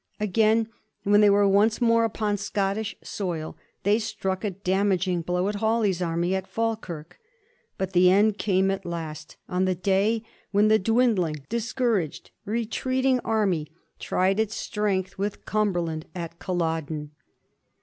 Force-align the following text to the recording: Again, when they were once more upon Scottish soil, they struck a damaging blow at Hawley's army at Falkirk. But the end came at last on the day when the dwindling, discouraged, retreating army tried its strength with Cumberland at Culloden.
Again, 0.19 0.67
when 1.03 1.21
they 1.21 1.29
were 1.29 1.47
once 1.47 1.79
more 1.79 2.05
upon 2.05 2.35
Scottish 2.37 2.95
soil, 3.03 3.55
they 3.83 3.99
struck 3.99 4.43
a 4.43 4.49
damaging 4.49 5.21
blow 5.21 5.47
at 5.47 5.53
Hawley's 5.57 6.01
army 6.01 6.33
at 6.33 6.47
Falkirk. 6.47 7.19
But 7.77 7.93
the 7.93 8.09
end 8.09 8.39
came 8.39 8.71
at 8.71 8.83
last 8.83 9.37
on 9.47 9.65
the 9.65 9.75
day 9.75 10.23
when 10.49 10.69
the 10.69 10.79
dwindling, 10.79 11.45
discouraged, 11.49 12.31
retreating 12.45 13.19
army 13.19 13.67
tried 13.99 14.39
its 14.39 14.55
strength 14.55 15.19
with 15.19 15.45
Cumberland 15.45 16.07
at 16.15 16.39
Culloden. 16.39 17.11